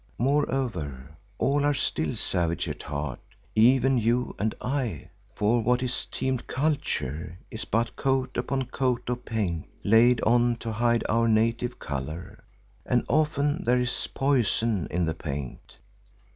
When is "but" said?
7.65-7.95